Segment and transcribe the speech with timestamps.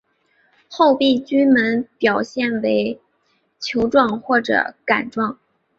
[0.67, 2.99] 厚壁菌门表现为
[3.59, 5.37] 球状或者杆状。